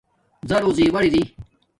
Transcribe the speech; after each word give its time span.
زارݸ 0.49 0.69
زیݸر 0.77 0.93
اری 1.05 1.23